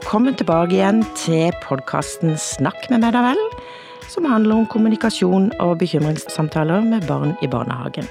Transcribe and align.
Velkommen 0.00 0.32
tilbake 0.32 0.72
igjen 0.72 1.02
til 1.12 1.50
podkasten 1.60 2.32
Snakk 2.40 2.86
med 2.88 3.02
meg, 3.02 3.12
da 3.12 3.20
vel, 3.20 3.40
som 4.08 4.24
handler 4.24 4.62
om 4.62 4.68
kommunikasjon 4.72 5.50
og 5.60 5.74
bekymringssamtaler 5.82 6.86
med 6.88 7.04
barn 7.04 7.34
i 7.44 7.48
barnehagen. 7.52 8.08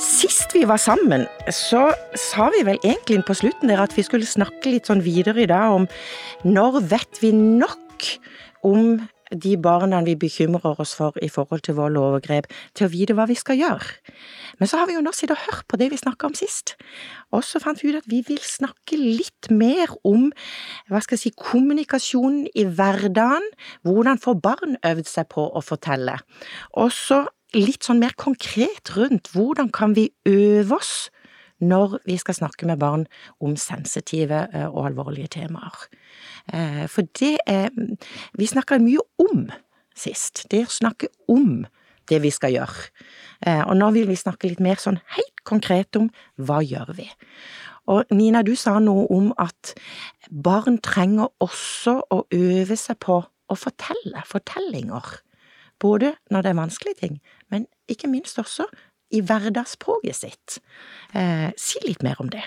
Sist 0.00 0.56
vi 0.56 0.62
var 0.64 0.80
sammen, 0.80 1.26
så 1.52 1.90
sa 2.16 2.48
vi 2.56 2.64
vel 2.70 2.80
egentlig 2.80 3.20
på 3.28 3.36
slutten 3.36 3.68
der 3.68 3.84
at 3.84 3.92
vi 3.98 4.06
skulle 4.06 4.26
snakke 4.26 4.72
litt 4.72 4.88
sånn 4.88 5.04
videre 5.04 5.44
i 5.44 5.50
dag 5.50 5.76
om 5.76 5.84
når 6.48 6.80
vet 6.88 7.20
vi 7.20 7.34
nok 7.36 8.08
om 8.64 8.94
de 9.34 9.56
barna 9.60 10.00
vi 10.06 10.16
bekymrer 10.18 10.80
oss 10.80 10.94
for 10.98 11.16
i 11.22 11.28
forhold 11.28 11.64
til 11.66 11.76
vold 11.78 11.98
og 11.98 12.08
overgrep, 12.12 12.48
til 12.74 12.88
å 12.88 12.92
vite 12.92 13.16
hva 13.16 13.28
vi 13.28 13.36
skal 13.38 13.58
gjøre. 13.60 13.88
Men 14.58 14.70
så 14.70 14.80
har 14.80 14.88
vi 14.88 14.96
jo 14.96 15.04
nå 15.04 15.12
sittet 15.16 15.36
og 15.36 15.44
hørt 15.46 15.66
på 15.68 15.78
det 15.80 15.90
vi 15.92 16.00
snakka 16.00 16.30
om 16.30 16.36
sist, 16.38 16.74
og 17.34 17.44
så 17.46 17.60
fant 17.62 17.82
vi 17.82 17.92
ut 17.92 18.00
at 18.00 18.10
vi 18.10 18.22
vil 18.26 18.40
snakke 18.42 18.98
litt 18.98 19.50
mer 19.52 19.92
om 20.08 20.30
hva 20.88 21.02
skal 21.04 21.18
jeg 21.18 21.26
si, 21.28 21.34
kommunikasjonen 21.36 22.46
i 22.54 22.64
hverdagen, 22.64 23.46
hvordan 23.86 24.22
får 24.22 24.40
barn 24.44 24.78
øvd 24.86 25.08
seg 25.08 25.28
på 25.34 25.48
å 25.48 25.64
fortelle, 25.64 26.18
og 26.76 26.92
så 26.94 27.24
litt 27.56 27.86
sånn 27.86 28.02
mer 28.02 28.12
konkret 28.20 28.92
rundt 28.96 29.30
hvordan 29.32 29.70
kan 29.72 29.94
vi 29.96 30.10
øve 30.28 30.76
oss 30.76 31.08
når 31.60 31.98
vi 32.06 32.16
skal 32.20 32.36
snakke 32.38 32.66
med 32.66 32.78
barn 32.78 33.06
om 33.40 33.56
sensitive 33.56 34.44
og 34.68 34.86
alvorlige 34.86 35.32
temaer. 35.38 35.88
For 36.88 37.08
det 37.18 37.38
er 37.46 37.68
Vi 38.38 38.46
snakka 38.46 38.78
mye 38.78 39.02
om 39.18 39.48
sist, 39.96 40.46
det 40.50 40.60
er 40.62 40.70
å 40.70 40.78
snakke 40.78 41.08
om 41.28 41.66
det 42.08 42.22
vi 42.22 42.30
skal 42.30 42.54
gjøre. 42.54 42.88
Og 43.68 43.74
nå 43.76 43.90
vil 43.96 44.08
vi 44.08 44.16
snakke 44.16 44.48
litt 44.48 44.62
mer 44.64 44.80
sånn 44.80 45.00
helt 45.16 45.42
konkret 45.48 45.96
om 45.96 46.08
hva 46.36 46.60
gjør 46.64 46.94
vi. 46.96 47.08
Og 47.88 48.04
Nina, 48.12 48.42
du 48.44 48.54
sa 48.56 48.76
noe 48.84 49.06
om 49.12 49.30
at 49.40 49.72
barn 50.28 50.78
trenger 50.84 51.30
også 51.40 51.98
å 52.12 52.22
øve 52.34 52.76
seg 52.76 53.00
på 53.00 53.22
å 53.24 53.56
fortelle 53.56 54.24
fortellinger. 54.28 55.22
Både 55.80 56.14
når 56.30 56.44
det 56.44 56.50
er 56.50 56.58
vanskelige 56.58 57.00
ting, 57.00 57.20
men 57.48 57.64
ikke 57.88 58.10
minst 58.10 58.38
også 58.40 58.66
i 59.14 59.20
hverdagsspråket 59.24 60.16
sitt. 60.16 60.58
Eh, 61.12 61.50
si 61.56 61.80
litt 61.86 62.02
mer 62.04 62.20
om 62.22 62.30
det. 62.32 62.44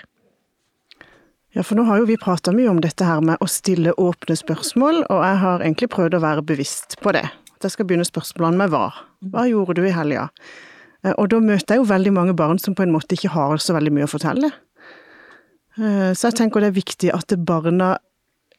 Ja, 1.52 1.62
for 1.62 1.76
nå 1.76 1.84
har 1.84 2.00
jo 2.00 2.08
vi 2.08 2.16
prata 2.16 2.52
mye 2.54 2.70
om 2.70 2.80
dette 2.80 3.04
her 3.04 3.20
med 3.20 3.40
å 3.44 3.48
stille 3.50 3.92
åpne 4.00 4.36
spørsmål, 4.38 5.02
og 5.12 5.24
jeg 5.26 5.40
har 5.42 5.64
egentlig 5.64 5.90
prøvd 5.92 6.16
å 6.16 6.22
være 6.24 6.44
bevisst 6.48 6.96
på 7.04 7.12
det. 7.12 7.26
At 7.28 7.66
jeg 7.66 7.74
skal 7.74 7.88
begynne 7.90 8.08
spørsmålene 8.08 8.62
med 8.62 8.72
hva. 8.72 8.86
Hva 9.34 9.44
gjorde 9.50 9.76
du 9.76 9.84
i 9.84 9.92
helga? 9.92 10.30
Og 11.18 11.28
da 11.28 11.40
møter 11.42 11.74
jeg 11.74 11.82
jo 11.82 11.90
veldig 11.90 12.12
mange 12.14 12.34
barn 12.38 12.62
som 12.62 12.76
på 12.78 12.86
en 12.86 12.94
måte 12.94 13.18
ikke 13.18 13.34
har 13.34 13.60
så 13.60 13.74
veldig 13.76 13.92
mye 13.92 14.06
å 14.06 14.10
fortelle. 14.10 14.48
Så 15.76 16.30
jeg 16.30 16.38
tenker 16.38 16.62
det 16.62 16.70
er 16.70 16.78
viktig 16.78 17.12
at 17.12 17.34
barna 17.42 17.96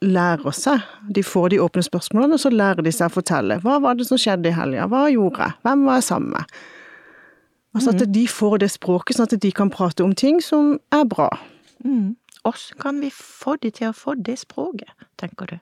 lærer 0.04 0.56
seg. 0.56 0.84
De 1.16 1.24
får 1.24 1.54
de 1.54 1.62
åpne 1.64 1.84
spørsmålene, 1.88 2.36
og 2.36 2.44
så 2.44 2.52
lærer 2.54 2.84
de 2.86 2.94
seg 2.94 3.10
å 3.10 3.16
fortelle. 3.18 3.58
Hva 3.64 3.80
var 3.82 3.98
det 3.98 4.08
som 4.10 4.20
skjedde 4.20 4.52
i 4.52 4.56
helga? 4.56 4.88
Hva 4.92 5.08
gjorde 5.10 5.48
jeg? 5.48 5.58
Hvem 5.66 5.86
var 5.88 6.00
jeg 6.00 6.08
sammen 6.12 6.34
med? 6.36 6.58
Altså 7.74 7.90
at 7.90 8.14
de 8.14 8.28
får 8.30 8.60
det 8.62 8.70
språket, 8.72 9.18
sånn 9.18 9.30
at 9.30 9.42
de 9.42 9.52
kan 9.52 9.72
prate 9.74 10.06
om 10.06 10.14
ting 10.16 10.42
som 10.46 10.76
er 10.94 11.06
bra. 11.10 11.30
Mm. 11.86 12.16
Hvordan 12.44 12.80
kan 12.82 13.00
vi 13.02 13.10
få 13.14 13.56
de 13.64 13.72
til 13.74 13.90
å 13.90 13.96
få 13.98 14.14
det 14.20 14.38
språket, 14.44 14.92
tenker 15.18 15.50
du? 15.50 15.56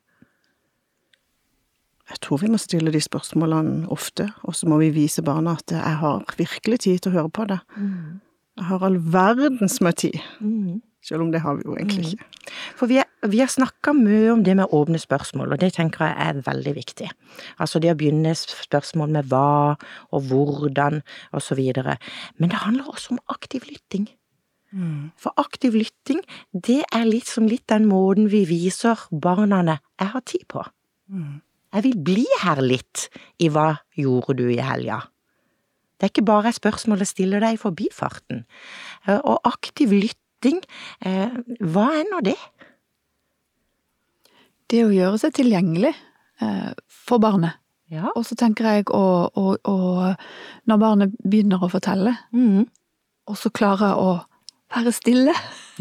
Jeg 2.12 2.20
tror 2.26 2.42
vi 2.42 2.50
må 2.52 2.60
stille 2.60 2.92
de 2.92 3.00
spørsmålene 3.00 3.88
ofte, 3.94 4.28
og 4.44 4.58
så 4.58 4.68
må 4.68 4.82
vi 4.82 4.90
vise 4.92 5.24
barna 5.24 5.56
at 5.56 5.72
jeg 5.72 5.98
har 6.02 6.26
virkelig 6.38 6.82
tid 6.84 7.00
til 7.00 7.14
å 7.14 7.16
høre 7.16 7.32
på 7.32 7.46
det. 7.48 7.60
Mm. 7.78 8.20
Jeg 8.60 8.68
har 8.68 8.84
all 8.84 8.98
verdens 9.14 9.80
med 9.82 10.02
tid. 10.02 10.18
Mm. 10.42 10.82
Selv 11.02 11.26
om 11.26 11.32
det 11.34 11.42
har 11.42 11.58
vi 11.58 11.66
jo 11.66 11.76
egentlig 11.76 12.14
ikke. 12.14 12.26
For 12.78 12.90
vi, 12.90 13.00
er, 13.02 13.08
vi 13.26 13.40
har 13.42 13.50
snakka 13.50 13.94
mye 13.98 14.30
om 14.36 14.44
det 14.46 14.54
med 14.60 14.74
åpne 14.78 15.00
spørsmål, 15.02 15.56
og 15.56 15.62
det 15.62 15.72
tenker 15.74 16.06
jeg 16.06 16.28
er 16.30 16.42
veldig 16.46 16.74
viktig. 16.78 17.10
Altså 17.58 17.82
det 17.82 17.90
å 17.94 17.98
begynne 17.98 18.36
spørsmål 18.38 19.16
med 19.18 19.30
hva 19.32 19.74
og 20.14 20.30
hvordan 20.30 21.02
og 21.34 21.42
så 21.42 21.58
videre. 21.58 21.98
Men 22.38 22.54
det 22.54 22.62
handler 22.62 22.92
også 22.94 23.16
om 23.16 23.24
aktiv 23.34 23.66
lytting. 23.70 24.12
Mm. 24.72 25.12
For 25.20 25.34
aktiv 25.42 25.76
lytting, 25.76 26.22
det 26.54 26.84
er 26.94 27.10
litt 27.10 27.28
som 27.28 27.50
litt 27.50 27.66
den 27.72 27.90
måten 27.90 28.30
vi 28.32 28.46
viser 28.48 29.02
barna 29.12 29.64
jeg 29.66 30.14
har 30.14 30.28
tid 30.28 30.46
på. 30.54 30.64
Mm. 31.12 31.42
Jeg 31.72 31.86
vil 31.88 31.98
bli 32.04 32.28
her 32.44 32.62
litt 32.64 33.08
i 33.40 33.50
hva 33.52 33.74
gjorde 33.98 34.38
du 34.42 34.46
i 34.52 34.62
helga? 34.64 35.02
Det 36.02 36.08
er 36.08 36.12
ikke 36.16 36.26
bare 36.26 36.50
et 36.50 36.58
spørsmål 36.58 37.04
jeg 37.04 37.12
stiller 37.12 37.44
deg 37.44 37.56
i 37.56 37.62
forbifarten. 37.62 38.42
Og 39.22 39.38
aktiv 39.46 39.94
lytting, 39.94 40.18
eh, 40.46 41.30
hva 41.62 41.86
er 42.00 42.06
nå 42.12 42.22
det? 42.26 42.38
Det 44.72 44.84
å 44.88 44.92
gjøre 44.94 45.20
seg 45.20 45.34
tilgjengelig 45.36 45.92
eh, 46.42 46.72
for 46.88 47.20
barnet. 47.24 47.58
Ja. 47.92 48.08
Og 48.16 48.24
så 48.24 48.38
tenker 48.40 48.70
jeg 48.70 48.86
å, 48.96 49.02
å, 49.36 49.46
å 49.68 49.76
Når 50.70 50.78
barnet 50.80 51.16
begynner 51.28 51.60
å 51.66 51.70
fortelle, 51.72 52.14
Mm. 52.32 52.64
og 53.28 53.36
så 53.38 53.52
klarer 53.52 53.92
jeg 53.92 53.98
å 54.00 54.12
være 54.72 54.94
stille 54.96 55.34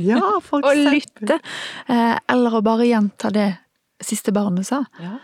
Ja, 0.03 0.19
for 0.47 0.65
og 0.67 0.75
lytte, 0.75 1.39
eh, 1.87 2.17
eller 2.29 2.59
å 2.59 2.63
bare 2.67 2.89
gjenta 2.89 3.31
det 3.31 3.53
siste 4.03 4.33
barnet 4.35 4.67
sa, 4.67 4.83
Ja, 4.99 5.19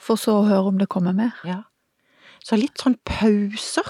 for 0.00 0.16
så 0.16 0.38
å 0.40 0.46
høre 0.48 0.70
om 0.72 0.78
det 0.80 0.88
kommer 0.88 1.12
mer. 1.12 1.34
ja. 1.44 1.62
Så 2.46 2.54
litt 2.56 2.78
sånn 2.78 2.94
pauser. 3.04 3.88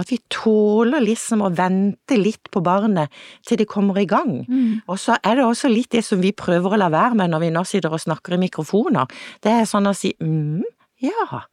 At 0.00 0.10
vi 0.10 0.18
tåler 0.32 1.04
liksom 1.04 1.44
å 1.44 1.52
vente 1.54 2.16
litt 2.18 2.50
på 2.50 2.62
barnet 2.64 3.12
til 3.46 3.60
det 3.60 3.68
kommer 3.70 3.98
i 4.00 4.08
gang. 4.10 4.40
Og 4.88 4.98
så 4.98 5.18
er 5.22 5.36
det 5.38 5.44
også 5.46 5.70
litt 5.70 5.92
det 5.94 6.04
som 6.04 6.20
vi 6.20 6.32
prøver 6.32 6.74
å 6.74 6.80
la 6.80 6.90
være 6.90 7.14
med 7.14 7.30
når 7.30 7.44
vi 7.44 7.52
nå 7.54 7.64
sitter 7.64 7.94
og 7.94 8.02
snakker 8.02 8.34
i 8.34 8.42
mikrofoner. 8.42 9.06
Det 9.40 9.52
er 9.52 9.68
sånn 9.70 9.86
å 9.86 9.94
si 9.94 10.14
mm, 10.18 10.64
ja, 11.04 11.44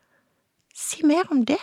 si 0.73 1.05
mer 1.05 1.29
om 1.31 1.45
det. 1.45 1.59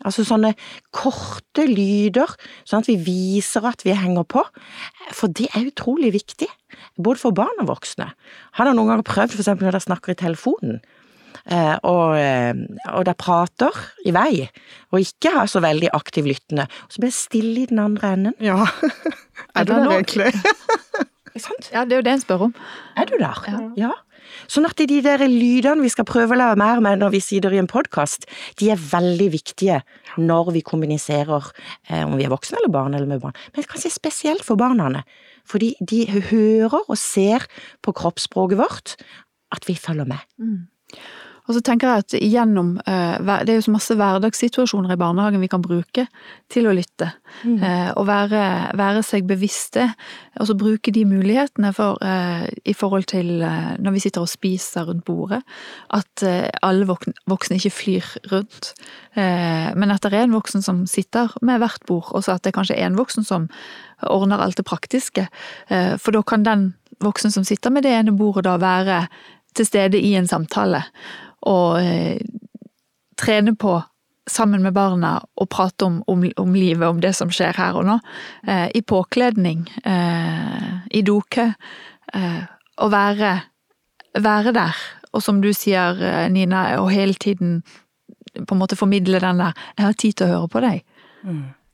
Altså 0.00 0.24
sånne 0.24 0.54
korte 0.96 1.66
lyder, 1.68 2.30
sånn 2.64 2.80
at 2.80 2.88
vi 2.88 2.96
viser 3.04 3.66
at 3.68 3.82
vi 3.84 3.92
henger 3.92 4.24
på. 4.24 4.44
For 5.12 5.28
det 5.28 5.50
er 5.52 5.68
utrolig 5.68 6.14
viktig, 6.14 6.48
både 6.96 7.20
for 7.20 7.36
barn 7.36 7.60
og 7.60 7.68
voksne. 7.74 8.08
Har 8.56 8.64
dere 8.64 8.78
noen 8.78 8.94
gang 8.94 9.04
prøvd 9.04 9.34
for 9.34 9.44
eksempel 9.44 9.68
når 9.68 9.76
dere 9.76 9.88
snakker 9.88 10.14
i 10.14 10.20
telefonen, 10.22 10.80
og, 11.86 12.18
eh, 12.18 12.54
og 12.92 13.06
der 13.08 13.16
prater 13.18 13.76
i 14.06 14.14
vei, 14.14 14.48
og 14.90 15.00
ikke 15.02 15.32
har 15.34 15.50
så 15.50 15.62
veldig 15.64 15.92
aktiv 15.96 16.28
lyttende, 16.30 16.66
og 16.86 16.92
så 16.92 17.02
blir 17.02 17.12
det 17.12 17.18
stille 17.18 17.64
i 17.64 17.70
den 17.70 17.82
andre 17.82 18.12
enden? 18.16 18.36
Ja. 18.40 18.66
Er 19.56 19.64
du 19.64 19.72
det 19.72 19.82
der 19.82 19.96
egentlig? 19.96 20.32
Sant? 21.40 21.70
Ja, 21.72 21.84
det 21.86 21.94
er 21.94 22.00
jo 22.00 22.04
det 22.04 22.12
en 22.12 22.22
spør 22.22 22.42
om. 22.48 22.54
Er 22.98 23.06
du 23.08 23.14
der? 23.18 23.38
Ja. 23.78 23.94
Sånn 24.50 24.66
at 24.68 24.78
de 24.78 24.98
der 25.02 25.22
lydene 25.26 25.84
vi 25.84 25.90
skal 25.92 26.06
prøve 26.08 26.34
å 26.34 26.38
lære 26.38 26.58
mer 26.60 26.82
med 26.84 27.00
når 27.00 27.14
vi 27.14 27.22
sitter 27.24 27.54
i 27.54 27.60
en 27.62 27.70
podkast, 27.70 28.26
de 28.60 28.70
er 28.74 28.82
veldig 28.82 29.28
viktige 29.32 29.80
når 30.20 30.52
vi 30.56 30.64
kommuniserer, 30.66 31.50
eh, 31.88 32.04
om 32.04 32.16
vi 32.18 32.26
er 32.26 32.34
voksne 32.34 32.60
eller 32.60 32.74
barn 32.74 32.94
eller 32.94 33.10
med 33.10 33.22
barn. 33.22 33.36
Men 33.54 33.66
kanskje 33.70 33.92
spesielt 33.94 34.44
for 34.46 34.60
barna, 34.60 35.04
fordi 35.48 35.74
de 35.80 36.04
hører 36.30 36.82
og 36.82 36.98
ser 36.98 37.46
på 37.82 37.94
kroppsspråket 37.96 38.60
vårt 38.60 38.96
at 39.54 39.66
vi 39.66 39.78
følger 39.78 40.06
med. 40.10 40.22
Og 41.50 41.56
så 41.56 41.62
tenker 41.66 41.90
jeg 41.90 42.04
at 42.04 42.14
gjennom 42.22 42.76
eh, 42.86 43.16
Det 43.42 43.50
er 43.50 43.58
jo 43.58 43.66
så 43.66 43.74
masse 43.74 43.96
hverdagssituasjoner 43.98 44.94
i 44.94 45.00
barnehagen 45.00 45.42
vi 45.42 45.50
kan 45.50 45.64
bruke 45.64 46.06
til 46.50 46.70
å 46.70 46.76
lytte. 46.76 47.10
Mm. 47.40 47.62
og 47.96 48.04
være, 48.08 48.40
være 48.76 49.00
seg 49.06 49.24
bevisste, 49.28 49.84
og 50.40 50.48
så 50.48 50.56
bruke 50.58 50.92
de 50.92 51.04
mulighetene 51.08 51.70
for, 51.72 52.00
eh, 52.04 52.48
i 52.68 52.74
forhold 52.76 53.06
til 53.10 53.42
eh, 53.46 53.70
når 53.78 53.94
vi 53.94 54.02
sitter 54.04 54.24
og 54.24 54.30
spiser 54.30 54.88
rundt 54.88 55.04
bordet, 55.06 55.40
at 55.96 56.24
eh, 56.26 56.48
alle 56.66 56.88
voksne, 56.88 57.56
ikke 57.56 57.74
flyr 57.74 58.10
rundt. 58.32 58.72
Eh, 59.14 59.70
men 59.76 59.94
at 59.94 60.04
det 60.04 60.14
er 60.14 60.26
en 60.26 60.36
voksen 60.36 60.64
som 60.64 60.84
sitter 60.90 61.32
med 61.42 61.62
hvert 61.62 61.86
bord, 61.88 62.10
og 62.14 62.24
så 62.24 62.36
at 62.36 62.44
det 62.46 62.54
kanskje 62.56 62.78
er 62.78 62.90
en 62.90 62.98
voksen 62.98 63.26
som 63.26 63.48
ordner 64.06 64.42
alt 64.42 64.60
det 64.60 64.68
praktiske. 64.68 65.26
Eh, 65.68 65.96
for 66.00 66.16
da 66.16 66.22
kan 66.22 66.46
den 66.46 66.70
voksne 67.00 67.32
som 67.32 67.46
sitter 67.46 67.72
med 67.72 67.86
det 67.86 67.94
ene 67.96 68.16
bordet 68.16 68.46
da 68.48 68.58
være 68.60 69.04
til 69.56 69.66
stede 69.66 69.98
i 69.98 70.14
en 70.18 70.28
samtale, 70.30 70.84
og 71.48 71.80
eh, 71.80 72.20
trene 73.20 73.54
på 73.56 73.78
sammen 74.30 74.62
med 74.62 74.74
barna 74.76 75.16
og 75.40 75.48
prate 75.50 75.86
om, 75.86 76.00
om, 76.06 76.24
om 76.36 76.54
livet, 76.54 76.86
om 76.88 77.00
det 77.02 77.12
som 77.16 77.32
skjer 77.34 77.56
her 77.58 77.78
og 77.80 77.86
nå. 77.88 77.98
Eh, 78.46 78.68
I 78.76 78.82
påkledning, 78.86 79.64
eh, 79.84 80.72
i 80.96 81.02
dokø. 81.06 81.48
Eh, 82.14 82.42
å 82.80 82.88
være, 82.92 83.34
være 84.18 84.54
der. 84.56 84.82
Og 85.14 85.24
som 85.24 85.40
du 85.42 85.50
sier, 85.56 85.98
eh, 85.98 86.28
Nina, 86.32 86.66
og 86.80 86.92
hele 86.94 87.16
tiden 87.18 87.60
på 88.30 88.54
en 88.54 88.60
måte 88.60 88.78
formidle 88.78 89.18
den 89.20 89.38
der 89.38 89.52
'jeg 89.76 89.86
har 89.86 89.92
tid 89.92 90.12
til 90.16 90.26
å 90.26 90.30
høre 90.30 90.48
på 90.48 90.60
deg'. 90.60 90.82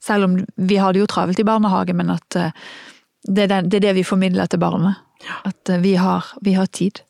Selv 0.01 0.25
om 0.25 0.47
vi 0.57 0.77
har 0.77 0.93
det 0.93 1.01
jo 1.01 1.07
travelt 1.07 1.39
i 1.39 1.45
barnehage, 1.45 1.93
men 1.95 2.11
at 2.11 2.31
det 2.31 3.51
er, 3.51 3.61
det, 3.61 3.83
det 3.83 3.95
vi 3.95 4.03
formidler 4.03 4.47
til 4.47 4.59
barnet. 4.59 4.97
At 5.45 5.83
vi 5.83 5.95
har, 5.95 6.25
vi 6.43 6.53
har 6.53 6.67
tid 6.67 7.01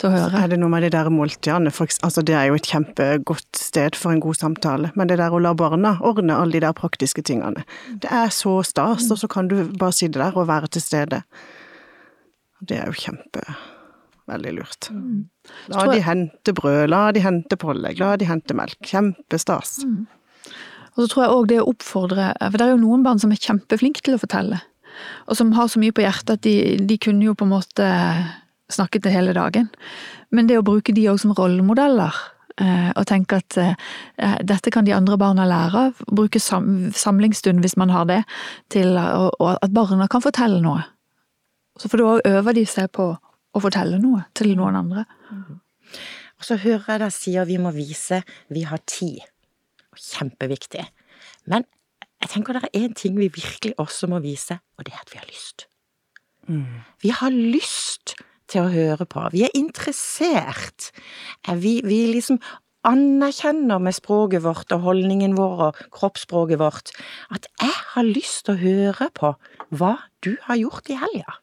til 0.00 0.10
å 0.10 0.14
høre. 0.14 0.40
Er 0.42 0.50
det 0.52 0.58
noe 0.60 0.72
med 0.72 0.84
de 0.86 0.90
der 0.94 1.10
måltidene? 1.12 1.72
For, 1.74 1.90
altså, 2.06 2.24
det 2.26 2.36
er 2.36 2.48
jo 2.50 2.58
et 2.58 2.68
kjempegodt 2.70 3.60
sted 3.60 3.98
for 3.98 4.14
en 4.14 4.22
god 4.24 4.40
samtale, 4.40 4.92
men 4.98 5.10
det 5.10 5.18
der 5.20 5.34
å 5.34 5.40
la 5.42 5.54
barna 5.56 5.96
ordne 6.06 6.36
alle 6.36 6.58
de 6.58 6.64
der 6.66 6.76
praktiske 6.76 7.24
tingene, 7.26 7.64
det 8.02 8.10
er 8.12 8.32
så 8.34 8.58
stas, 8.66 9.08
og 9.12 9.20
så 9.22 9.30
kan 9.30 9.50
du 9.52 9.58
bare 9.78 9.96
sitte 9.96 10.20
der 10.20 10.36
og 10.36 10.50
være 10.50 10.72
til 10.76 10.84
stede. 10.84 11.22
Det 12.66 12.78
er 12.80 12.90
jo 12.90 13.00
kjempe 13.06 13.44
veldig 14.26 14.52
lurt. 14.56 14.88
Mm. 14.90 15.26
La 15.72 15.86
de 15.92 16.00
hente 16.02 16.54
brød, 16.56 16.88
la 16.90 17.02
de 17.14 17.22
hente 17.22 17.58
pålegg, 17.60 18.00
la 18.02 18.16
de 18.18 18.26
hente 18.28 18.56
melk. 18.58 18.78
Kjempestas. 18.86 19.78
Og 20.96 21.04
så 21.04 21.10
tror 21.12 21.22
jeg 21.22 21.36
òg 21.36 21.50
det 21.50 21.60
å 21.60 21.68
oppfordre 21.70 22.30
For 22.40 22.56
det 22.56 22.64
er 22.64 22.72
jo 22.72 22.80
noen 22.80 23.04
barn 23.04 23.20
som 23.20 23.32
er 23.34 23.40
kjempeflinke 23.42 24.02
til 24.02 24.16
å 24.16 24.22
fortelle. 24.22 24.62
Og 25.28 25.38
som 25.38 25.52
har 25.56 25.68
så 25.68 25.80
mye 25.82 25.94
på 25.94 26.04
hjertet 26.04 26.38
at 26.38 26.44
de, 26.46 26.56
de 26.88 26.98
kunne 26.98 27.26
jo 27.26 27.36
på 27.36 27.44
en 27.44 27.52
måte 27.52 27.88
snakket 28.72 29.02
det 29.06 29.12
hele 29.14 29.34
dagen. 29.36 29.68
Men 30.30 30.46
det 30.48 30.58
å 30.58 30.64
bruke 30.66 30.94
de 30.94 31.06
òg 31.10 31.20
som 31.22 31.34
rollemodeller, 31.36 32.14
eh, 32.60 32.90
og 32.96 33.06
tenke 33.06 33.38
at 33.42 33.56
eh, 33.60 33.74
dette 34.42 34.72
kan 34.74 34.84
de 34.84 34.94
andre 34.96 35.18
barna 35.20 35.46
lære 35.46 35.84
av. 35.90 36.02
Bruke 36.10 36.40
sam, 36.40 36.90
samlingsstund 36.92 37.60
hvis 37.64 37.76
man 37.76 37.90
har 37.94 38.04
det, 38.06 38.24
til 38.72 38.96
å- 38.96 39.30
og 39.38 39.58
at 39.62 39.70
barna 39.70 40.08
kan 40.08 40.24
fortelle 40.24 40.60
noe. 40.62 40.84
Så 41.78 41.90
for 41.90 41.98
da 42.00 42.20
øver 42.38 42.54
de 42.54 42.64
seg 42.64 42.90
på 42.92 43.10
å 43.54 43.60
fortelle 43.60 44.00
noe 44.00 44.24
til 44.34 44.54
noen 44.56 44.76
andre. 44.76 45.04
Og 46.36 46.44
så 46.44 46.58
hører 46.60 46.84
jeg 46.88 47.00
deg 47.00 47.12
si 47.12 47.36
at 47.36 47.48
vi 47.48 47.56
må 47.60 47.72
vise 47.72 48.22
vi 48.52 48.62
har 48.68 48.80
tid. 48.86 49.20
Kjempeviktig. 49.96 50.84
Men 51.46 51.64
jeg 52.22 52.30
tenker 52.32 52.56
det 52.56 52.64
er 52.64 52.80
én 52.80 52.94
ting 52.96 53.16
vi 53.16 53.28
virkelig 53.28 53.74
også 53.80 54.08
må 54.08 54.20
vise, 54.24 54.58
og 54.78 54.84
det 54.84 54.92
er 54.94 55.00
at 55.04 55.12
vi 55.12 55.18
har 55.20 55.26
lyst. 55.28 55.66
Vi 57.02 57.10
har 57.10 57.30
lyst 57.30 58.14
til 58.50 58.64
å 58.64 58.72
høre 58.72 59.06
på. 59.08 59.24
Vi 59.32 59.44
er 59.46 59.54
interessert. 59.58 60.90
Vi, 61.46 61.80
vi 61.84 62.04
liksom 62.12 62.40
anerkjenner 62.86 63.80
med 63.82 63.96
språket 63.96 64.44
vårt 64.44 64.70
og 64.74 64.84
holdningen 64.86 65.34
vår 65.38 65.64
og 65.68 65.80
kroppsspråket 65.94 66.60
vårt 66.60 66.92
at 67.34 67.48
jeg 67.58 67.74
har 67.94 68.06
lyst 68.06 68.46
til 68.46 68.54
å 68.54 68.62
høre 68.62 69.10
på 69.16 69.32
hva 69.74 69.96
du 70.22 70.36
har 70.46 70.60
gjort 70.60 70.92
i 70.92 71.00
helga. 71.00 71.40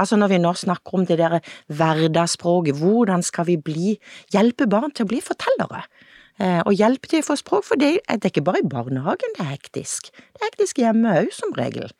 Altså 0.00 0.16
når 0.16 0.32
vi 0.32 0.40
nå 0.40 0.52
snakker 0.56 0.96
om 0.96 1.04
det 1.08 1.18
der 1.20 1.40
hverdagsspråket, 1.66 2.78
hvordan 2.78 3.24
skal 3.26 3.48
vi 3.48 3.58
bli, 3.60 3.96
hjelpe 4.32 4.68
barn 4.70 4.94
til 4.94 5.04
å 5.04 5.10
bli 5.10 5.20
fortellere? 5.24 5.82
Eh, 6.38 6.60
og 6.62 6.76
hjelpe 6.78 7.10
til 7.10 7.20
å 7.20 7.26
få 7.26 7.34
språk, 7.40 7.64
for 7.66 7.80
det, 7.80 7.96
er 8.06 8.22
ikke 8.22 8.44
bare 8.46 8.62
i 8.62 8.68
barnehagen 8.70 9.34
det 9.34 9.42
er 9.42 9.56
hektisk. 9.56 10.12
Det 10.14 10.38
er 10.38 10.52
hektisk 10.52 10.78
hjemme 10.78 11.16
òg, 11.24 11.32
som 11.34 11.50
regel. 11.58 11.90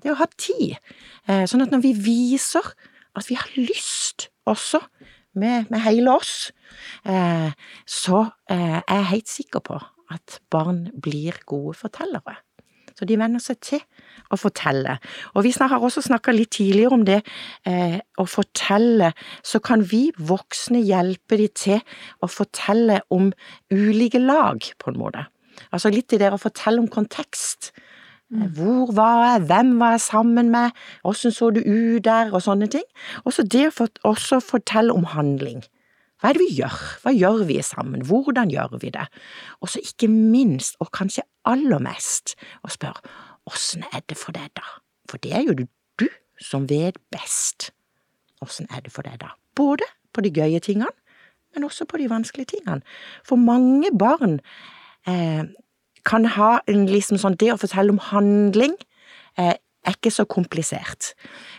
Det 0.00 0.14
å 0.14 0.16
ha 0.16 0.26
tid. 0.40 0.78
Eh, 1.28 1.44
sånn 1.50 1.66
at 1.66 1.74
når 1.74 1.84
vi 1.84 1.92
viser 2.08 2.72
at 3.18 3.28
vi 3.28 3.38
har 3.38 3.50
lyst 3.56 4.28
også, 4.48 4.80
med, 5.34 5.64
med 5.70 5.80
hele 5.80 6.12
oss, 6.12 6.52
eh, 7.08 7.52
så 7.88 8.24
eh, 8.52 8.80
er 8.80 8.98
jeg 8.98 9.10
helt 9.14 9.30
sikker 9.32 9.62
på 9.64 9.78
at 10.12 10.40
barn 10.52 10.90
blir 11.02 11.38
gode 11.48 11.72
fortellere. 11.78 12.36
Så 12.92 13.06
de 13.08 13.16
venner 13.16 13.40
seg 13.40 13.56
til 13.64 13.80
å 14.32 14.36
fortelle. 14.36 14.98
Og 15.32 15.46
vi 15.46 15.54
har 15.56 15.80
også 15.80 16.02
snakka 16.04 16.34
litt 16.36 16.52
tidligere 16.58 16.96
om 16.98 17.06
det 17.08 17.22
eh, 17.68 17.96
å 18.20 18.26
fortelle, 18.28 19.12
så 19.40 19.62
kan 19.64 19.84
vi 19.88 20.10
voksne 20.18 20.82
hjelpe 20.84 21.38
de 21.40 21.48
til 21.56 21.80
å 22.20 22.28
fortelle 22.28 23.00
om 23.14 23.30
ulike 23.72 24.20
lag, 24.20 24.60
på 24.60 24.92
en 24.92 25.00
måte. 25.00 25.24
Altså 25.72 25.92
litt 25.92 26.12
i 26.12 26.20
det 26.20 26.32
å 26.32 26.40
fortelle 26.40 26.82
om 26.82 26.90
kontekst. 26.92 27.72
Eh, 28.32 28.48
Hvor 28.56 28.92
var 28.96 29.24
jeg, 29.24 29.46
hvem 29.50 29.78
var 29.80 29.90
jeg 29.96 30.00
sammen 30.00 30.50
med, 30.50 30.70
åssen 31.04 31.32
så 31.32 31.50
du 31.50 31.60
ut 31.60 32.04
der, 32.04 32.32
og 32.32 32.42
sånne 32.42 32.68
ting. 32.72 32.84
Og 33.24 33.32
så 33.36 33.42
det 33.42 33.68
å 33.68 33.74
for, 33.76 33.88
også 34.08 34.40
fortelle 34.40 34.94
om 34.94 35.04
handling. 35.12 35.62
Hva 36.22 36.30
er 36.30 36.38
det 36.38 36.44
vi 36.44 36.54
gjør? 36.60 36.78
Hva 37.02 37.12
gjør 37.12 37.44
vi 37.48 37.58
sammen? 37.66 38.04
Hvordan 38.06 38.50
gjør 38.50 38.78
vi 38.80 38.92
det? 38.94 39.08
Og 39.60 39.68
så 39.68 39.82
ikke 39.82 40.08
minst, 40.08 40.76
og 40.80 40.92
kanskje 40.94 41.26
aller 41.44 41.82
mest, 41.82 42.36
å 42.62 42.70
spørre 42.70 43.02
åssen 43.50 43.82
er 43.90 44.04
det 44.06 44.16
for 44.16 44.34
deg 44.36 44.52
da? 44.54 44.66
For 45.10 45.18
det 45.18 45.32
er 45.34 45.42
jo 45.48 45.56
du, 45.58 45.64
du 45.98 46.06
som 46.38 46.68
vet 46.70 47.00
best. 47.10 47.72
Åssen 48.42 48.70
er 48.70 48.84
det 48.86 48.92
for 48.94 49.02
deg 49.02 49.18
da? 49.18 49.32
Både 49.58 49.88
på 50.14 50.22
de 50.22 50.30
gøye 50.30 50.60
tingene, 50.62 50.92
men 51.52 51.66
også 51.66 51.88
på 51.90 51.98
de 51.98 52.06
vanskelige 52.08 52.54
tingene. 52.54 52.86
For 53.26 53.36
mange 53.36 53.90
barn 53.98 54.38
eh, 55.10 55.42
kan 56.08 56.26
ha 56.36 56.56
en 56.70 56.86
liksom 56.90 57.20
sånn 57.20 57.38
Det 57.38 57.52
å 57.52 57.60
fortelle 57.60 57.94
om 57.94 58.00
handling 58.10 58.74
eh, 59.38 59.54
er 59.82 59.96
ikke 59.96 60.12
så 60.14 60.24
komplisert. 60.30 61.12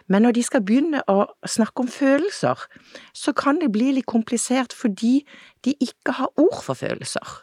Men 0.07 0.23
når 0.23 0.37
de 0.37 0.43
skal 0.47 0.63
begynne 0.63 1.01
å 1.11 1.25
snakke 1.49 1.83
om 1.83 1.89
følelser, 1.91 2.59
så 3.15 3.33
kan 3.35 3.59
det 3.59 3.71
bli 3.73 3.91
litt 3.97 4.07
komplisert 4.07 4.75
fordi 4.75 5.25
de 5.65 5.75
ikke 5.83 6.15
har 6.19 6.31
ord 6.39 6.61
for 6.63 6.79
følelser. 6.79 7.35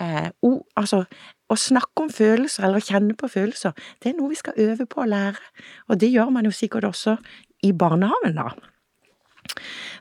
Eh, 0.00 0.30
ord, 0.42 0.64
altså, 0.78 1.04
å 1.50 1.58
snakke 1.58 2.06
om 2.06 2.10
følelser 2.10 2.66
eller 2.66 2.82
å 2.82 2.86
kjenne 2.86 3.14
på 3.18 3.30
følelser, 3.30 3.74
det 4.02 4.10
er 4.10 4.18
noe 4.18 4.32
vi 4.32 4.40
skal 4.40 4.58
øve 4.66 4.88
på 4.90 5.04
å 5.04 5.08
lære. 5.10 5.42
Og 5.88 6.00
det 6.02 6.10
gjør 6.10 6.34
man 6.34 6.48
jo 6.48 6.54
sikkert 6.54 6.88
også 6.90 7.16
i 7.64 7.72
barnehagen, 7.72 8.38
da. 8.38 8.50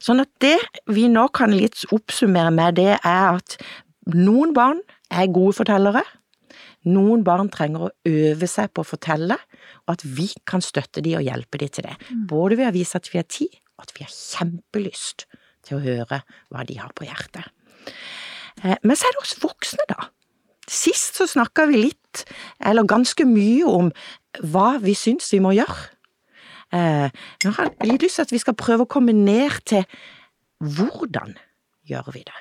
Sånn 0.03 0.23
at 0.23 0.31
det 0.41 0.57
vi 0.89 1.05
nå 1.11 1.27
kan 1.35 1.53
litt 1.53 1.85
oppsummere 1.93 2.51
med, 2.55 2.79
det 2.79 2.97
er 2.97 3.37
at 3.37 3.57
noen 4.09 4.53
barn 4.55 4.81
er 5.13 5.31
gode 5.31 5.59
fortellere. 5.59 6.03
Noen 6.85 7.23
barn 7.23 7.49
trenger 7.53 7.87
å 7.87 7.91
øve 8.09 8.47
seg 8.49 8.73
på 8.73 8.83
å 8.83 8.87
fortelle, 8.87 9.37
og 9.85 9.93
at 9.95 10.03
vi 10.03 10.29
kan 10.49 10.61
støtte 10.61 11.03
de 11.05 11.15
og 11.19 11.25
hjelpe 11.25 11.59
de 11.61 11.67
til 11.67 11.87
det. 11.87 11.95
Både 12.29 12.57
ved 12.59 12.71
å 12.71 12.75
vise 12.75 12.99
at 12.99 13.09
vi 13.11 13.19
har 13.21 13.27
tid, 13.29 13.55
og 13.77 13.87
at 13.87 13.93
vi 13.97 14.05
har 14.05 14.13
kjempelyst 14.13 15.25
til 15.63 15.77
å 15.77 15.83
høre 15.83 16.21
hva 16.51 16.65
de 16.67 16.77
har 16.79 16.91
på 16.95 17.07
hjertet. 17.07 17.47
Eh, 18.63 18.77
Men 18.83 18.95
så 18.95 19.07
er 19.07 19.15
det 19.15 19.23
oss 19.23 19.39
voksne, 19.41 19.87
da. 19.89 20.09
Sist 20.69 21.17
så 21.19 21.27
snakka 21.27 21.67
vi 21.67 21.81
litt, 21.89 22.25
eller 22.63 22.87
ganske 22.87 23.25
mye, 23.27 23.65
om 23.67 23.91
hva 24.39 24.77
vi 24.79 24.95
syns 24.95 25.31
vi 25.33 25.41
må 25.43 25.51
gjøre. 25.55 25.89
Eh, 26.73 27.09
Nå 27.43 27.51
har 27.57 27.69
jeg 27.69 27.91
litt 27.91 28.05
lyst 28.07 28.17
til 28.17 28.27
at 28.27 28.31
vi 28.33 28.41
skal 28.41 28.57
prøve 28.57 28.85
å 28.85 28.89
komme 28.89 29.13
ned 29.13 29.59
til 29.69 29.83
hvordan 30.63 31.35
gjør 31.89 32.13
vi 32.15 32.23
det? 32.23 32.39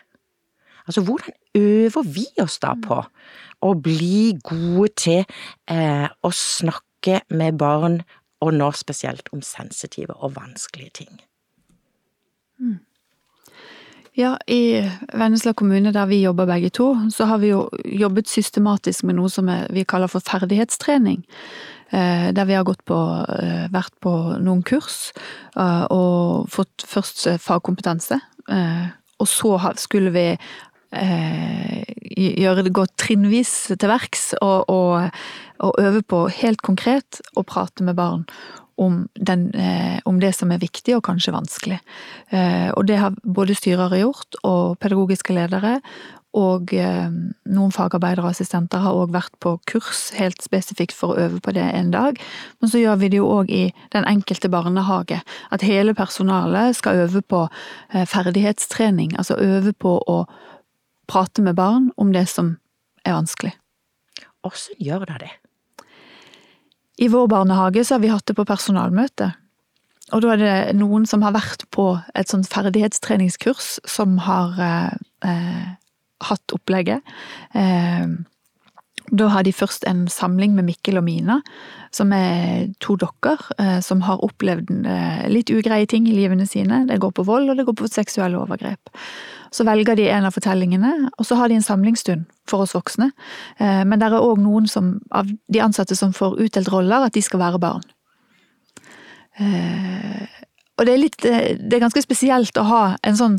Altså, 0.86 1.02
hvordan 1.06 1.34
øver 1.54 2.02
vi 2.02 2.26
oss 2.42 2.58
da 2.62 2.74
på 2.74 3.02
å 3.62 3.74
bli 3.78 4.32
gode 4.42 4.88
til 4.98 5.24
eh, 5.70 6.08
å 6.08 6.30
snakke 6.34 7.20
med 7.30 7.58
barn, 7.58 8.00
og 8.42 8.54
nå 8.54 8.72
spesielt 8.74 9.28
om 9.32 9.42
sensitive 9.42 10.16
og 10.18 10.34
vanskelige 10.34 10.90
ting? 11.02 11.20
Ja, 14.18 14.34
i 14.46 14.82
Vennesla 15.14 15.54
kommune 15.56 15.92
der 15.94 16.08
vi 16.10 16.18
jobber 16.20 16.46
begge 16.50 16.68
to, 16.74 16.90
så 17.10 17.24
har 17.30 17.38
vi 17.40 17.52
jo 17.52 17.62
jobbet 17.84 18.28
systematisk 18.28 19.06
med 19.08 19.16
noe 19.16 19.30
som 19.32 19.48
vi 19.72 19.86
kaller 19.88 20.10
for 20.12 20.20
ferdighetstrening. 20.20 21.22
Eh, 21.92 22.32
Der 22.32 22.44
vi 22.44 22.52
har 22.52 22.64
gått 22.64 22.84
på, 22.84 22.96
eh, 23.28 23.68
vært 23.72 23.92
på 24.00 24.12
noen 24.40 24.62
kurs 24.62 25.12
eh, 25.56 25.86
og 25.90 26.48
fått 26.48 26.84
først 26.88 27.26
fagkompetanse. 27.38 28.20
Og 29.20 29.28
så 29.28 29.58
skulle 29.76 30.10
vi 30.10 30.38
gjøre 30.92 32.66
det 32.66 32.74
gå 32.76 32.84
trinnvis 33.00 33.52
til 33.72 33.88
verks 33.88 34.34
og, 34.42 34.68
og, 34.68 35.22
og 35.64 35.78
øve 35.80 36.02
på 36.04 36.26
helt 36.42 36.60
konkret 36.60 37.22
å 37.32 37.46
prate 37.48 37.86
med 37.86 37.96
barn 37.96 38.26
om, 38.76 39.08
den, 39.14 39.54
eh, 39.54 40.00
om 40.04 40.20
det 40.20 40.32
som 40.36 40.52
er 40.52 40.62
viktig 40.62 40.96
og 40.96 41.04
kanskje 41.06 41.34
vanskelig. 41.34 41.78
Eh, 42.32 42.70
og 42.76 42.86
det 42.88 42.98
har 43.00 43.16
både 43.22 43.56
styrere 43.56 44.00
gjort, 44.02 44.40
og 44.42 44.78
pedagogiske 44.82 45.36
ledere, 45.36 45.78
og 46.32 46.72
eh, 46.72 47.10
noen 47.52 47.74
fagarbeidere 47.74 48.24
og 48.24 48.32
assistenter 48.32 48.80
har 48.80 48.96
òg 48.96 49.12
vært 49.12 49.34
på 49.44 49.58
kurs 49.68 50.06
helt 50.16 50.40
spesifikt 50.40 50.96
for 50.96 51.12
å 51.12 51.26
øve 51.26 51.42
på 51.44 51.52
det 51.52 51.66
en 51.76 51.90
dag. 51.92 52.16
Men 52.60 52.72
så 52.72 52.80
gjør 52.80 53.02
vi 53.02 53.10
det 53.12 53.20
jo 53.20 53.28
òg 53.34 53.52
i 53.52 53.66
den 53.92 54.08
enkelte 54.08 54.48
barnehage. 54.52 55.20
At 55.52 55.66
hele 55.66 55.92
personalet 55.94 56.78
skal 56.78 57.04
øve 57.04 57.20
på 57.20 57.44
eh, 57.92 58.06
ferdighetstrening. 58.08 59.12
Altså 59.20 59.36
øve 59.36 59.76
på 59.76 59.98
å 60.08 60.24
prate 61.10 61.42
med 61.44 61.56
barn 61.58 61.90
om 61.96 62.12
det 62.14 62.26
som 62.30 62.56
er 63.06 63.16
vanskelig. 63.16 63.54
Åssen 64.46 64.78
gjør 64.82 65.06
dere 65.06 65.26
det? 65.26 65.32
I 67.02 67.08
vår 67.10 67.28
barnehage 67.30 67.84
så 67.84 67.96
har 67.96 68.02
vi 68.02 68.12
hatt 68.12 68.26
det 68.28 68.36
på 68.38 68.46
personalmøte. 68.46 69.32
Og 70.12 70.22
da 70.22 70.34
er 70.34 70.40
det 70.40 70.56
noen 70.76 71.06
som 71.08 71.22
har 71.24 71.34
vært 71.34 71.64
på 71.72 71.86
et 72.18 72.28
sånt 72.30 72.48
ferdighetstreningskurs, 72.52 73.78
som 73.88 74.18
har 74.26 74.58
eh, 74.60 74.92
eh, 75.24 75.70
hatt 76.28 76.54
opplegget. 76.54 77.00
Eh, 77.56 78.12
da 79.12 79.28
har 79.28 79.44
de 79.44 79.52
først 79.52 79.84
en 79.88 80.06
samling 80.08 80.54
med 80.56 80.64
Mikkel 80.64 80.96
og 80.96 81.04
Mina, 81.04 81.38
som 81.92 82.14
er 82.16 82.70
to 82.80 82.96
dokker 82.96 83.40
eh, 83.60 83.78
som 83.84 84.00
har 84.06 84.22
opplevd 84.24 84.70
eh, 84.88 85.26
litt 85.28 85.52
ugreie 85.52 85.86
ting 85.88 86.06
i 86.08 86.14
livene 86.16 86.46
sine. 86.48 86.82
Det 86.88 86.96
går 87.02 87.12
på 87.18 87.26
vold, 87.28 87.50
og 87.52 87.58
det 87.58 87.66
går 87.68 87.76
på 87.76 87.90
seksuelle 87.92 88.40
overgrep. 88.40 88.92
Så 89.52 89.66
velger 89.68 90.00
de 90.00 90.08
en 90.08 90.24
av 90.24 90.32
fortellingene, 90.32 90.94
og 91.12 91.28
så 91.28 91.36
har 91.36 91.52
de 91.52 91.60
en 91.60 91.66
samlingsstund 91.66 92.24
for 92.48 92.64
oss 92.64 92.72
voksne. 92.72 93.10
Eh, 93.58 93.84
Men 93.84 94.00
det 94.00 94.08
er 94.08 94.16
òg 94.16 94.40
noen 94.40 94.66
som, 94.66 94.94
av 95.12 95.28
de 95.28 95.60
ansatte 95.60 95.96
som 95.98 96.16
får 96.16 96.40
utdelt 96.40 96.72
roller, 96.72 97.04
at 97.04 97.12
de 97.12 97.22
skal 97.22 97.44
være 97.44 97.60
barn. 97.60 97.84
Og 100.78 100.84
det 100.84 100.92
er, 100.92 101.00
litt, 101.00 101.22
det 101.22 101.72
er 101.72 101.80
ganske 101.80 102.02
spesielt 102.04 102.56
å 102.60 102.66
ha 102.68 102.82
en 103.00 103.16
sånn 103.16 103.38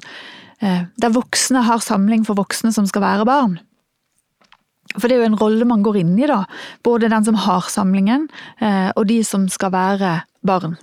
der 0.60 1.12
voksne 1.13 1.62
har 1.68 1.84
samling 1.86 2.24
for 2.25 2.39
voksne 2.39 2.72
som 2.74 2.88
skal 2.89 3.03
være 3.03 3.27
barn. 3.30 3.60
For 4.97 5.07
det 5.07 5.17
er 5.17 5.23
jo 5.23 5.31
en 5.31 5.39
rolle 5.39 5.67
man 5.69 5.83
går 5.85 6.01
inn 6.03 6.13
i, 6.19 6.27
da. 6.29 6.43
Både 6.85 7.12
den 7.12 7.25
som 7.25 7.39
har 7.45 7.69
samlingen, 7.71 8.27
eh, 8.59 8.91
og 8.95 9.07
de 9.09 9.21
som 9.27 9.47
skal 9.50 9.73
være 9.75 10.21
barn. 10.45 10.77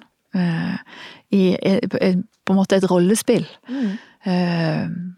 i, 1.31 1.41
i, 1.59 1.79
på 2.47 2.53
en 2.55 2.59
måte 2.59 2.77
et 2.79 2.85
rollespill. 2.87 3.49
Mm. 3.67 5.11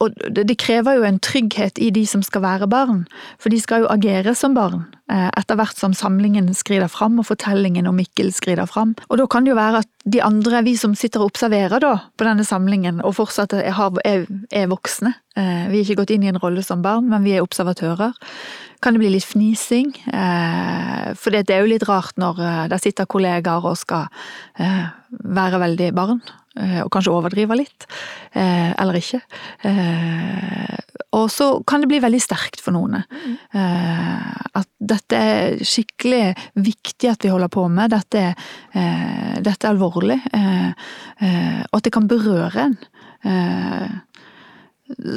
Og 0.00 0.16
det 0.34 0.56
krever 0.58 0.96
jo 0.98 1.04
en 1.06 1.20
trygghet 1.22 1.78
i 1.78 1.92
de 1.94 2.02
som 2.08 2.22
skal 2.26 2.42
være 2.42 2.68
barn, 2.70 3.04
for 3.38 3.54
de 3.54 3.60
skal 3.62 3.84
jo 3.84 3.90
agere 3.92 4.34
som 4.34 4.54
barn 4.56 4.88
etter 5.10 5.58
hvert 5.58 5.78
som 5.80 5.94
samlingen 5.96 6.52
skrider 6.54 6.86
fram 6.92 7.18
og 7.18 7.26
fortellingen 7.26 7.88
om 7.90 7.96
Mikkel 7.98 8.30
skrider 8.34 8.68
fram. 8.70 8.94
Og 9.08 9.18
da 9.18 9.26
kan 9.30 9.42
det 9.44 9.50
jo 9.52 9.58
være 9.58 9.82
at 9.82 9.90
de 10.06 10.22
andre, 10.22 10.62
vi 10.64 10.76
som 10.78 10.94
sitter 10.94 11.24
og 11.24 11.32
observerer 11.32 11.82
da 11.82 11.96
på 12.14 12.26
denne 12.28 12.46
samlingen 12.46 13.02
og 13.02 13.16
fortsatt 13.18 13.52
er, 13.58 13.74
er 14.06 14.70
voksne, 14.70 15.12
vi 15.34 15.42
er 15.42 15.82
ikke 15.82 16.00
gått 16.02 16.14
inn 16.14 16.24
i 16.26 16.30
en 16.30 16.40
rolle 16.42 16.62
som 16.66 16.82
barn, 16.84 17.08
men 17.10 17.24
vi 17.26 17.34
er 17.36 17.44
observatører, 17.44 18.12
kan 18.80 18.94
det 18.96 19.02
bli 19.02 19.10
litt 19.12 19.26
fnising. 19.28 19.90
For 21.20 21.34
det 21.34 21.52
er 21.52 21.64
jo 21.64 21.72
litt 21.72 21.88
rart 21.88 22.16
når 22.20 22.68
der 22.72 22.80
sitter 22.80 23.08
kollegaer 23.10 23.66
og 23.66 23.76
skal 23.80 24.08
være 25.10 25.60
veldig 25.66 25.90
barn. 25.96 26.22
Og 26.60 26.88
kanskje 26.92 27.12
overdrive 27.14 27.56
litt, 27.60 27.86
eller 28.34 28.96
ikke. 28.98 29.20
Og 31.14 31.28
så 31.32 31.46
kan 31.66 31.80
det 31.82 31.88
bli 31.92 32.00
veldig 32.02 32.20
sterkt 32.20 32.60
for 32.60 32.74
noen. 32.74 32.98
At 33.54 34.68
dette 35.00 35.16
er 35.16 35.64
skikkelig 35.66 36.22
viktig 36.60 37.10
at 37.10 37.24
vi 37.24 37.32
holder 37.32 37.50
på 37.52 37.66
med. 37.72 37.90
Dette, 37.94 38.34
dette 39.40 39.66
er 39.66 39.72
alvorlig. 39.72 40.20
Og 40.30 41.76
at 41.78 41.86
det 41.86 41.92
kan 41.94 42.08
berøre 42.10 42.68
en. 42.68 42.78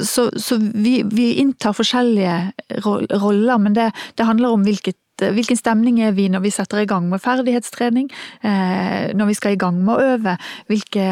Så, 0.06 0.28
så 0.38 0.58
vi, 0.58 1.02
vi, 1.10 1.32
inntar 1.42 1.74
forskjellige 1.74 2.52
roller, 2.84 3.58
men 3.58 3.74
det, 3.74 3.90
det 4.18 4.28
handler 4.28 4.54
om 4.54 4.66
hvilket 4.66 5.00
Hvilken 5.14 5.54
stemning 5.54 6.00
er 6.02 6.10
vi 6.10 6.24
når 6.26 6.42
vi 6.42 6.50
setter 6.50 6.80
i 6.82 6.88
gang 6.90 7.04
med 7.06 7.22
ferdighetstrening? 7.22 8.08
Når 9.14 9.28
vi 9.28 9.36
skal 9.38 9.54
i 9.54 9.60
gang 9.62 9.76
med 9.78 9.94
å 9.94 10.08
øve? 10.16 10.34
Hvilke 10.66 11.04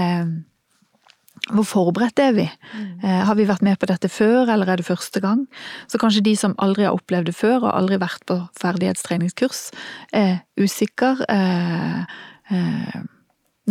hvor 1.51 1.67
forberedt 1.67 2.21
er 2.23 2.33
vi? 2.37 2.45
Mm. 2.77 3.03
Har 3.27 3.35
vi 3.35 3.49
vært 3.49 3.65
med 3.67 3.81
på 3.83 3.89
dette 3.91 4.07
før, 4.13 4.47
eller 4.47 4.69
er 4.71 4.79
det 4.79 4.87
første 4.87 5.19
gang? 5.25 5.47
Så 5.91 5.99
kanskje 5.99 6.23
de 6.23 6.37
som 6.39 6.55
aldri 6.63 6.87
har 6.87 6.95
opplevd 6.95 7.27
det 7.33 7.35
før, 7.35 7.65
og 7.67 7.75
aldri 7.75 7.99
vært 7.99 8.23
på 8.31 8.39
ferdighetstreningskurs, 8.61 9.65
er 10.15 10.45
usikre. 10.61 11.17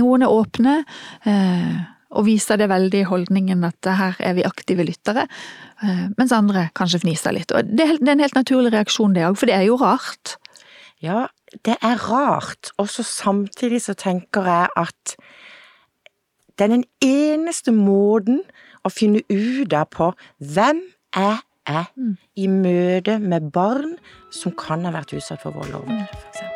Noen 0.02 0.28
er 0.28 0.36
åpne 0.36 0.76
og 2.12 2.26
viser 2.28 2.60
det 2.60 2.68
veldig 2.68 3.06
i 3.06 3.08
holdningen 3.08 3.64
at 3.64 3.88
her 3.96 4.20
er 4.20 4.36
vi 4.36 4.44
aktive 4.44 4.84
lyttere, 4.84 5.24
mens 6.18 6.34
andre 6.36 6.68
kanskje 6.76 7.06
fniser 7.06 7.32
litt. 7.38 7.56
Og 7.56 7.72
det 7.72 7.88
er 7.88 7.96
en 8.04 8.24
helt 8.26 8.36
naturlig 8.36 8.74
reaksjon 8.76 9.16
det 9.16 9.24
òg, 9.30 9.40
for 9.40 9.48
det 9.48 9.56
er 9.56 9.70
jo 9.70 9.80
rart. 9.80 10.36
Ja, 11.02 11.30
det 11.64 11.80
er 11.80 12.04
rart, 12.04 12.74
og 12.76 12.92
så 12.92 13.04
samtidig 13.08 13.80
så 13.88 13.96
tenker 13.96 14.44
jeg 14.44 14.68
at 14.84 15.16
det 16.62 16.68
er 16.68 16.76
den 16.76 16.84
eneste 17.02 17.74
måten 17.74 18.44
å 18.86 18.92
finne 18.94 19.24
ut 19.34 19.74
av 19.74 19.88
på 19.90 20.12
hvem 20.38 20.84
er 21.18 21.40
jeg 21.68 21.78
er 21.78 22.16
i 22.36 22.48
møte 22.50 23.20
med 23.22 23.52
barn 23.54 23.98
som 24.34 24.54
kan 24.58 24.86
ha 24.86 24.94
vært 24.96 25.14
utsatt 25.18 25.42
for 25.44 25.54
vold 25.58 25.78
og 25.78 25.86
overgrep, 25.86 26.26
f.eks. 26.26 26.51